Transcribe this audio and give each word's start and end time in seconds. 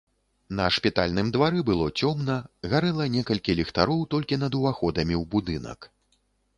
На 0.59 0.65
шпітальным 0.77 1.27
двары 1.35 1.61
было 1.67 1.91
цёмна, 2.01 2.39
гарэла 2.73 3.09
некалькі 3.19 3.57
ліхтароў 3.63 4.05
толькі 4.17 4.43
над 4.47 4.51
уваходамі 4.63 5.15
ў 5.23 5.35
будынак. 5.37 5.79